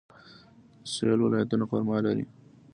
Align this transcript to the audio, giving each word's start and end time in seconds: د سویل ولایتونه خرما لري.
د 0.83 0.85
سویل 0.93 1.19
ولایتونه 1.23 1.63
خرما 1.69 1.97
لري. 2.05 2.25